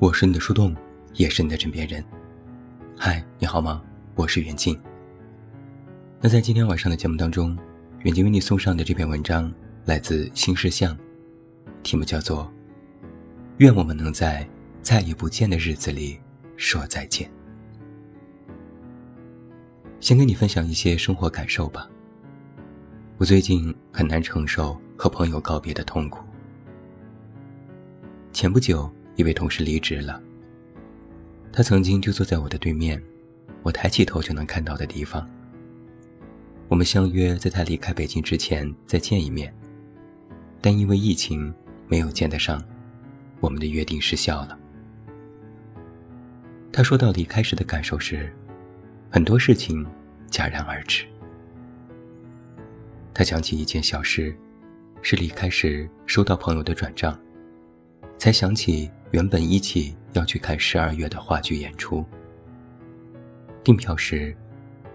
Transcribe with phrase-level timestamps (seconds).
[0.00, 0.74] 我是你的树洞，
[1.12, 2.02] 也是你的枕边人。
[2.96, 3.82] 嗨，你好吗？
[4.14, 4.80] 我是袁静。
[6.22, 7.54] 那在今天晚上的节目当中，
[8.04, 9.52] 远近为你送上的这篇文章
[9.84, 10.96] 来自新世相，
[11.82, 12.44] 题目叫做
[13.58, 14.48] 《愿我们能在
[14.80, 16.18] 再也不见的日子里
[16.56, 17.28] 说再见》。
[20.00, 21.86] 先跟你分享一些生活感受吧。
[23.18, 26.24] 我最近很难承受和朋友告别的痛苦。
[28.32, 30.18] 前不久，一位同事离职了。
[31.52, 33.00] 他曾经就坐在我的对面，
[33.62, 35.28] 我抬起头就能看到的地方。
[36.68, 39.54] 我们相约在他离开北京之前再见一面，
[40.62, 41.52] 但因为疫情
[41.86, 42.64] 没有见得上，
[43.40, 44.58] 我们的约定失效了。
[46.72, 48.34] 他说到离开时的感受是，
[49.10, 49.86] 很多事情
[50.30, 51.04] 戛然而止。
[53.12, 54.34] 他想起一件小事，
[55.02, 57.20] 是离开时收到朋友的转账，
[58.20, 62.04] 才想起原本一起要去看十二月的话剧演出。
[63.64, 64.36] 订票时，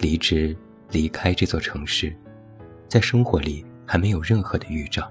[0.00, 0.56] 离职
[0.90, 2.12] 离开这座城市，
[2.88, 5.08] 在生活里还没有任何的预兆。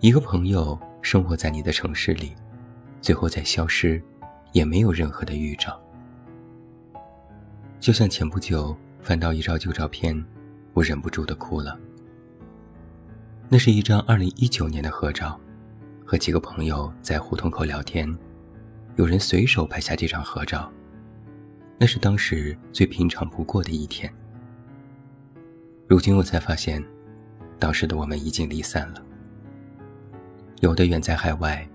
[0.00, 2.32] 一个朋友生活在你的城市里，
[3.00, 4.02] 最后再消失，
[4.50, 5.80] 也没有任何的预兆。
[7.78, 8.76] 就像前不久。
[9.02, 10.14] 翻到一张旧照片，
[10.74, 11.74] 我忍不住的哭了。
[13.52, 15.36] 那是一张2019年的合照，
[16.06, 18.08] 和几个朋友在胡同口聊天，
[18.94, 20.70] 有人随手拍下这张合照。
[21.76, 24.08] 那是当时最平常不过的一天。
[25.88, 26.80] 如今我才发现，
[27.58, 29.02] 当时的我们已经离散了。
[30.60, 31.68] 有的远在海外，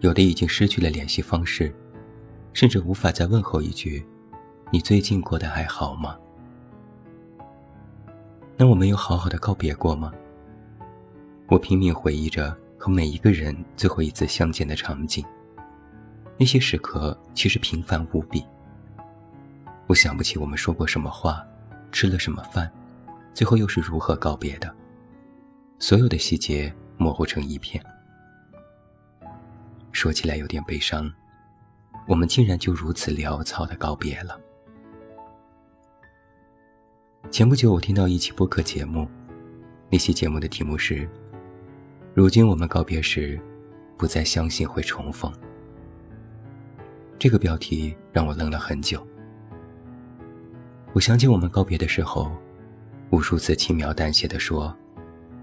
[0.00, 1.72] 有的已经失去了联系方式，
[2.52, 4.04] 甚至无法再问候一句
[4.72, 6.18] ：“你最近过得还好吗？”
[8.58, 10.12] 那我们有好好的告别过吗？
[11.52, 15.22] 我拼命回忆着和每一个人最后一次相见的场景。
[16.38, 18.42] 那些时刻其实平凡无比。
[19.86, 21.46] 我想不起我们说过什么话，
[21.90, 22.72] 吃了什么饭，
[23.34, 24.74] 最后又是如何告别的。
[25.78, 27.84] 所有的细节模糊成一片。
[29.92, 31.12] 说起来有点悲伤，
[32.08, 34.40] 我们竟然就如此潦草的告别了。
[37.30, 39.06] 前不久，我听到一期播客节目，
[39.90, 41.06] 那期节目的题目是
[42.14, 43.40] ：“如今我们告别时，
[43.96, 45.32] 不再相信会重逢。”
[47.18, 49.06] 这个标题让我愣了很久。
[50.92, 52.30] 我想起我们告别的时候，
[53.10, 54.76] 无数次轻描淡写的说：“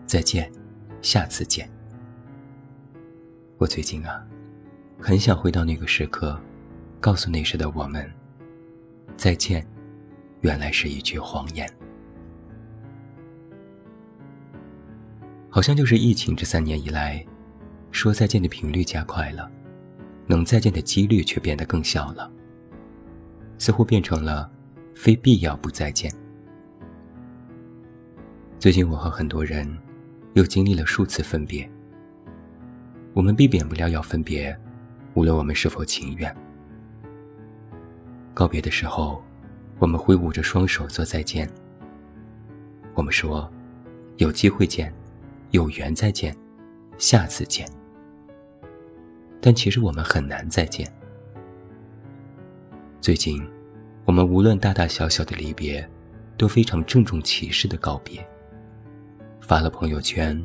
[0.06, 0.52] 再见，
[1.02, 1.68] 下次见。”
[3.58, 4.24] 我最近啊，
[5.00, 6.40] 很想回到那个时刻，
[7.00, 8.08] 告诉那时的我们
[9.18, 9.66] ：“再见。”
[10.42, 11.68] 原来是一句谎言。
[15.50, 17.26] 好像就是疫情这三年以来，
[17.92, 19.50] 说再见的频率加快了，
[20.28, 22.32] 能再见的几率却变得更小了。
[23.58, 24.50] 似乎变成了
[24.96, 26.12] 非必要不再见。
[28.58, 29.68] 最近我和很多人
[30.34, 31.70] 又经历了数次分别。
[33.14, 34.58] 我们避免不了要分别，
[35.14, 36.34] 无论我们是否情愿。
[38.34, 39.22] 告别的时候。
[39.82, 41.50] 我们挥舞着双手说再见。
[42.96, 43.50] 我们说，
[44.18, 44.94] 有机会见，
[45.52, 46.36] 有缘再见，
[46.98, 47.68] 下次见。
[49.42, 50.88] 但其实我们很难再见。
[53.02, 53.42] 最近，
[54.06, 55.88] 我们无论大大小小的离别，
[56.38, 58.24] 都非常郑重其事的告别。
[59.40, 60.40] 发了朋友圈，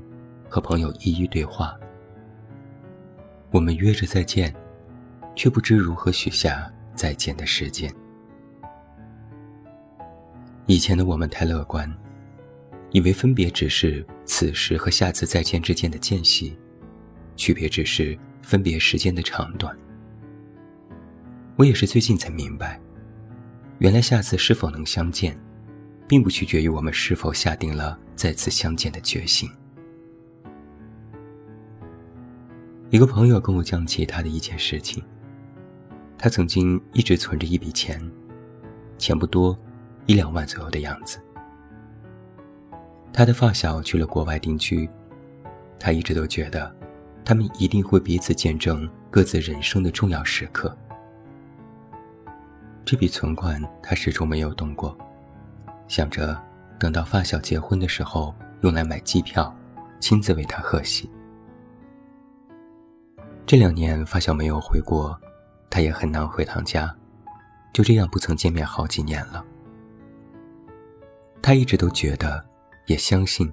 [0.48, 1.78] 和朋友一一对话。
[3.50, 4.54] 我们约着再见，
[5.34, 7.92] 却不知如何许下再见的时间。
[10.66, 11.92] 以前的我们太乐观，
[12.94, 16.56] 以为分别只是此时和下次再见之间的间隙，
[17.34, 19.76] 区别只是分别时间的长短。
[21.56, 22.80] 我也是最近才明白，
[23.80, 25.36] 原来下次是否能相见，
[26.06, 29.50] 并不取决于我们是否下定了再次相见的决心。
[32.90, 35.02] 一个朋友跟我讲起他的一件事情，
[36.16, 38.00] 他曾经一直存着一笔钱，
[38.98, 39.58] 钱不多。
[40.06, 41.18] 一两万左右的样子。
[43.16, 44.90] 他的发小去了国外定居，
[45.78, 46.74] 他一直都觉得，
[47.24, 50.76] 他们一定会彼此见证各自人生的重要时刻。
[52.84, 54.98] 这笔存款他始终没有动过，
[55.86, 56.36] 想着
[56.76, 59.54] 等到发小结婚的时候用来买机票，
[60.00, 61.08] 亲自为他贺喜。
[63.46, 65.16] 这两年发小没有回国，
[65.70, 66.92] 他也很难回趟家，
[67.72, 69.44] 就这样不曾见面好几年了。
[71.40, 72.44] 他一直都觉得，
[72.86, 73.52] 也相信，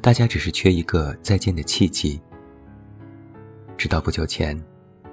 [0.00, 2.20] 大家只是缺一个再见的契机。
[3.76, 4.60] 直到不久前，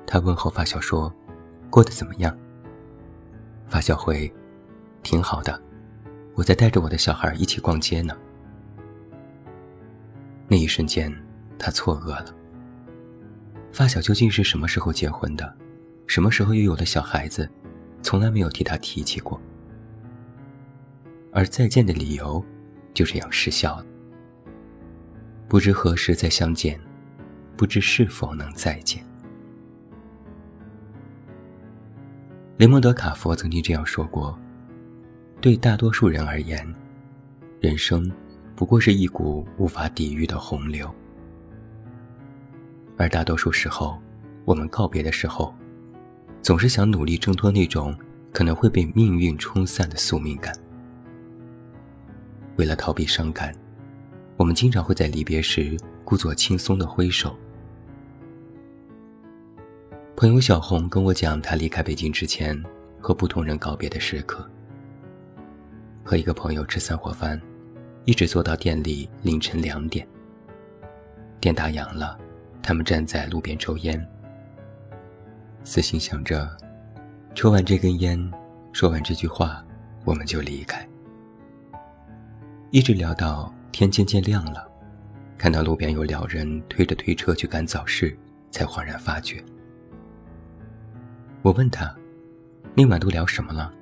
[0.06, 1.12] 他问候发小说
[1.70, 2.38] ：“过得怎么样？”
[3.68, 4.32] 发小回
[5.02, 5.60] ：“挺好的，
[6.36, 8.16] 我在带着我的小孩一起逛街呢。”
[10.48, 11.12] 那一瞬间，
[11.58, 12.36] 他错愕了。
[13.72, 15.56] 发小究竟是什么时候结婚的？
[16.08, 17.50] 什么时候又有了小孩子？
[18.02, 19.40] 从来没有替他提起过。
[21.32, 22.44] 而再见的理由，
[22.94, 23.86] 就这样失效了。
[25.48, 26.80] 不知何时再相见，
[27.58, 29.04] 不知是否能再见。
[32.58, 34.38] 雷蒙德·卡佛曾经这样说过
[35.40, 36.68] ：“对大多数人而言，
[37.62, 38.12] 人生
[38.56, 40.94] 不过是一股无法抵御的洪流。
[42.98, 43.98] 而大多数时候，
[44.44, 45.56] 我们告别的时候，
[46.42, 47.98] 总是想努力挣脱那种
[48.34, 50.54] 可能会被命运冲散的宿命感。
[52.60, 53.56] 为了逃避伤感，
[54.36, 57.34] 我们经常会在离别时故作轻松的挥手。”
[60.14, 62.62] 朋友小红跟我讲，她离开北京之前
[63.00, 64.46] 和不同人告别的时刻。
[66.04, 67.42] 和一个朋友吃散伙饭，
[68.04, 70.06] 一直坐到店里凌晨两点。
[71.40, 72.20] 店打烊了，
[72.62, 74.06] 他们站在路边抽烟。
[75.64, 76.50] 私心想着，
[77.34, 78.20] 抽完这根烟，
[78.74, 79.66] 说完这句话，
[80.04, 80.86] 我们就离开。
[82.72, 84.70] 一直聊到天渐渐亮了，
[85.40, 88.16] 看到路边有两人推着推车去赶早市，
[88.52, 89.44] 才恍然发觉。
[91.42, 91.96] 我问他，
[92.76, 93.74] 那晚都聊什么了？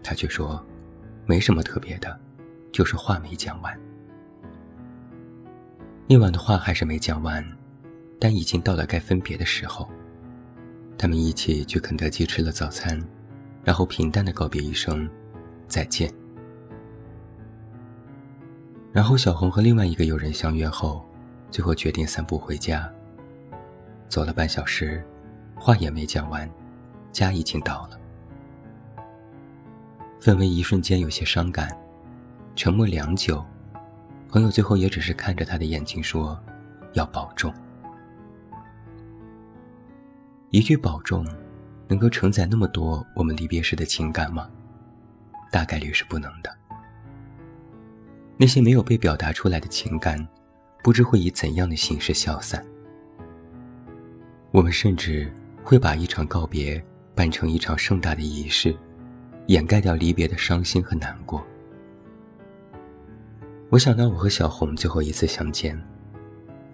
[0.00, 0.64] 他却说，
[1.26, 2.16] 没什么特别的，
[2.70, 3.76] 就是话没讲完。
[6.06, 7.44] 那晚的话还是没讲完，
[8.20, 9.90] 但已经到了该分别的时候。
[10.96, 12.96] 他们一起去肯德基吃了早餐，
[13.64, 15.10] 然后平淡的告别一声，
[15.66, 16.08] 再见。
[18.96, 21.04] 然后小红和另外一个友人相约后，
[21.50, 22.90] 最后决定散步回家。
[24.08, 25.06] 走了半小时。
[25.54, 26.48] 话也没讲完，
[27.12, 28.00] 家已经到了。
[30.20, 31.76] 氛围一瞬间有些伤感，
[32.54, 33.44] 沉默良久，
[34.28, 36.38] 朋友最后也只是看着他的眼睛说
[36.92, 37.52] ：“要保重。”
[40.50, 41.26] 一句“保重”，
[41.88, 44.50] 能够承载那么多我们离别时的情感吗？
[45.50, 46.54] 大概率是不能的。
[48.36, 50.26] 那些没有被表达出来的情感，
[50.82, 52.64] 不知会以怎样的形式消散。
[54.50, 55.32] 我们甚至。
[55.66, 56.80] 会把一场告别
[57.12, 58.72] 办成一场盛大的仪式，
[59.48, 61.44] 掩盖掉离别的伤心和难过。
[63.68, 65.76] 我想到我和小红最后一次相见，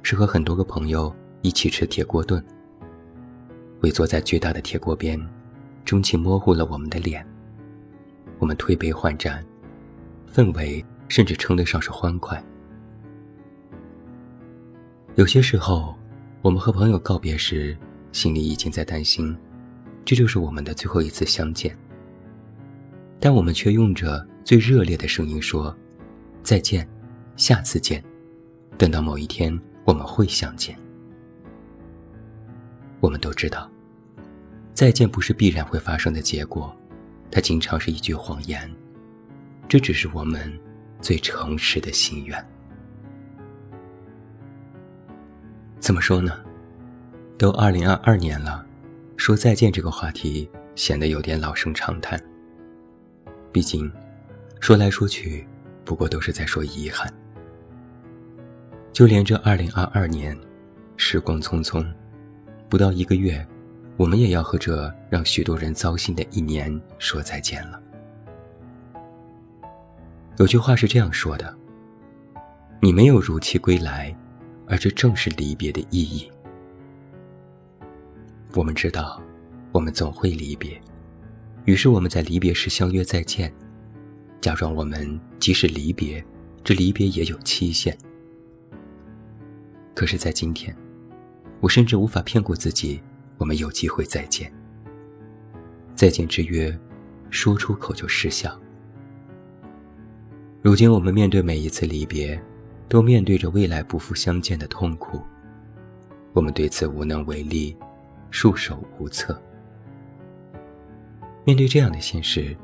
[0.02, 1.10] 是和很多个朋友
[1.40, 2.44] 一起吃铁锅炖。
[3.80, 5.18] 围坐在巨大的铁锅边，
[5.86, 7.26] 蒸汽模糊了我们的脸。
[8.38, 9.42] 我们推杯换盏，
[10.30, 12.42] 氛围甚至称得上是欢快。
[15.14, 15.94] 有些时候，
[16.40, 17.76] 我们和朋友告别时。
[18.12, 19.34] 心里已经在担心，
[20.04, 21.74] 这就是我们的最后一次相见。
[23.18, 25.74] 但我们却用着最热烈的声音说
[26.44, 26.86] ：“再见，
[27.36, 28.04] 下次见。”
[28.76, 30.76] 等到某一天我们会相见。
[33.00, 33.70] 我们都知道，
[34.74, 36.74] 再见不是必然会发生的结果，
[37.30, 38.70] 它经常是一句谎言。
[39.68, 40.52] 这只是我们
[41.02, 42.42] 最诚实的心愿。
[45.78, 46.32] 怎么说呢？
[47.36, 48.64] 都二零二二年了，
[49.16, 52.22] 说再见这个话题显得有点老生常谈。
[53.50, 53.90] 毕竟，
[54.60, 55.44] 说来说去，
[55.84, 57.12] 不过都是在说遗憾。
[58.92, 60.38] 就连这二零二二年，
[60.96, 61.84] 时光匆匆，
[62.68, 63.44] 不到一个月，
[63.96, 67.82] 我们也要和这让许多人糟心的一年说再见了。
[70.38, 71.54] 有句话是这样说的
[72.80, 74.16] ：“你没有如期归来，
[74.66, 76.30] 而这正是离别的意义。”
[78.54, 79.22] 我们知道，
[79.72, 80.80] 我们总会离别，
[81.66, 83.52] 于是我们在离别时相约再见，
[84.40, 86.24] 假装我们即使离别，
[86.64, 87.96] 这离别也有期限。
[89.94, 90.74] 可是，在今天，
[91.60, 93.00] 我甚至无法骗过自己，
[93.36, 94.50] 我们有机会再见。
[95.94, 96.76] 再见之约，
[97.28, 98.58] 说出口就失效。
[100.62, 102.40] 如今，我们面对每一次离别，
[102.88, 105.20] 都面对着未来不复相见的痛苦，
[106.32, 107.76] 我们对此无能为力。
[108.30, 109.38] 束手无策。
[111.44, 112.56] 面对这样的现实，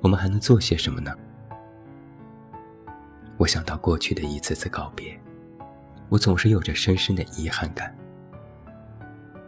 [0.00, 1.12] 我们还能做些什么呢？
[3.36, 5.20] 我想到过去的一次次告别，
[6.08, 7.94] 我总是有着深深的遗憾感。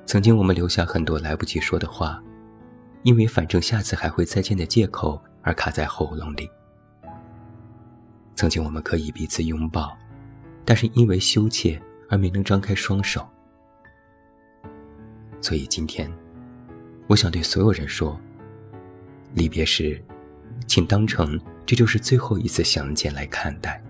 [0.05, 2.23] 曾经我们留下很多来不及说的话，
[3.03, 6.51] 因为反正下次还会再见的借口而卡在喉咙里。
[8.35, 9.97] 曾经我们可以彼此拥抱，
[10.65, 13.27] 但是因为羞怯而没能张开双手。
[15.41, 16.13] 所以今天，
[17.07, 18.19] 我想对所有人说：
[19.35, 20.03] 离别时，
[20.67, 23.83] 请当成这就是最后一次相见来看待。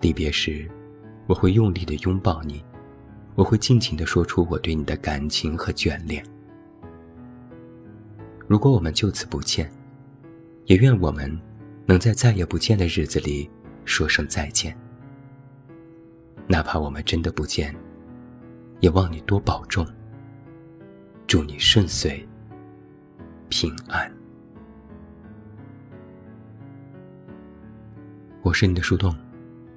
[0.00, 0.70] 离别时，
[1.26, 2.62] 我会用力的拥抱你，
[3.34, 6.24] 我会尽情的说出我对你的感情和眷恋。
[8.46, 9.70] 如果我们就此不见，
[10.66, 11.38] 也愿我们
[11.88, 13.50] 能在再也不见的日子里
[13.86, 14.76] 说声再见。
[16.46, 17.74] 哪怕我们真的不见，
[18.80, 19.86] 也望你多保重。
[21.26, 22.26] 祝你顺遂、
[23.48, 24.14] 平安。
[28.42, 29.16] 我是你的树洞，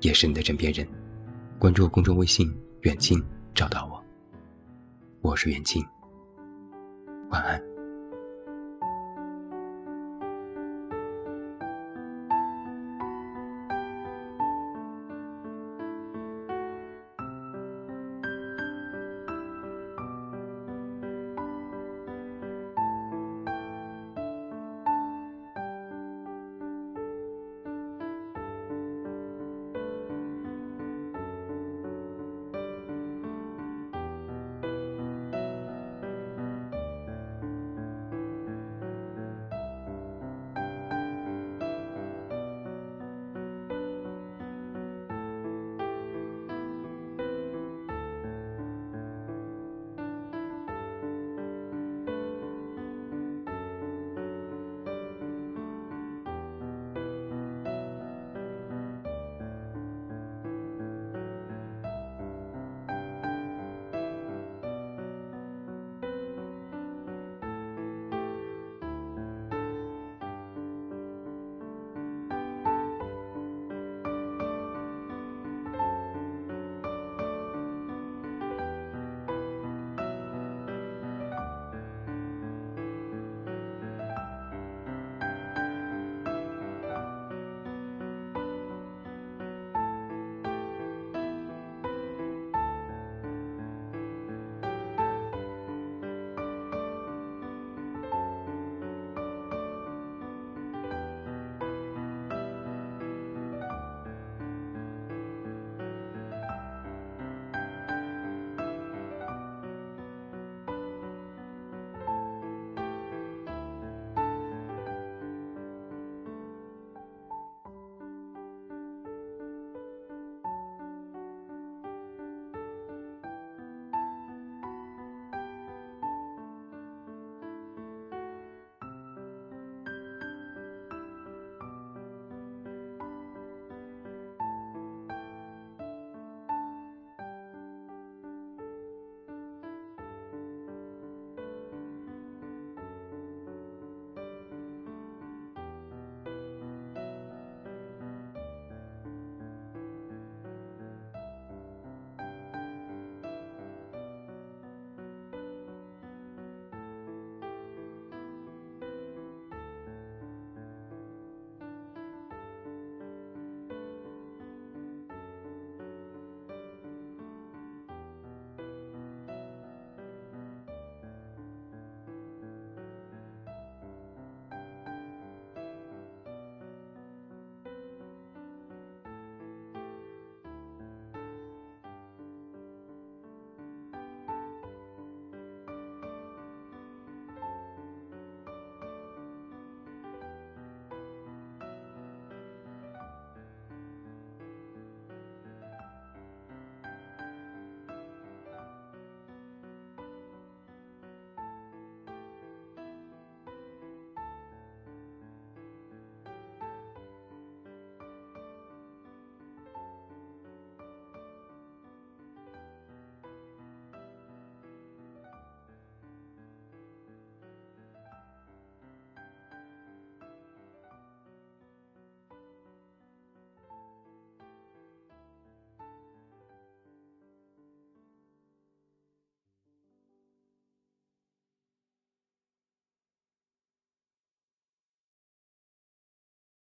[0.01, 0.85] 也是你的枕边人。
[1.57, 2.53] 关注公众微信
[2.83, 3.23] “远近”，
[3.55, 4.03] 找到我。
[5.21, 5.81] 我是远近。
[7.29, 7.70] 晚安。